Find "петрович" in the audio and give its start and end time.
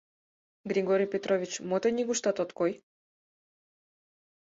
1.13-1.51